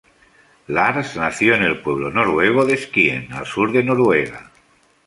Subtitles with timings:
[0.69, 4.49] Lars nació en el pueblo noruego de Skien, al sur de Noruega.